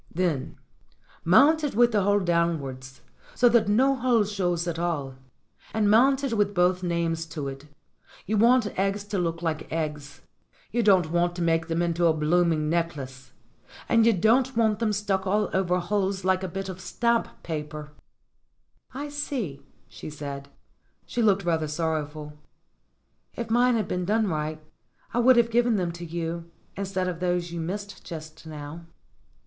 [0.11, 0.57] "Then
[1.23, 3.01] mount it with the hole downwards,
[3.35, 5.13] so that ho hole shows at all.
[5.75, 7.67] And mount it with both names to it.
[8.25, 10.21] You want eggs to look like eggs.
[10.71, 13.31] You don't want to make them into a blooming necklace.
[13.87, 17.91] And you don't want them stuck all over holes like a bit of stamp paper."
[18.93, 20.47] 168 STORIES WITHOUT TEARS "I see," she said.
[21.05, 22.39] She looked rather sorrowful.
[23.35, 24.59] "If mine had been done right
[25.13, 28.87] I would have given them to you, instead of those you missed just now."